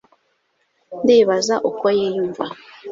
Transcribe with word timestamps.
ndibaza 1.01 1.55
uko 1.69 1.85
yiyumva 1.97 2.45